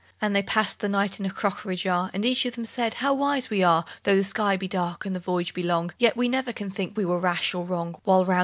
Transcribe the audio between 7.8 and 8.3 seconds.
While round in our sieve we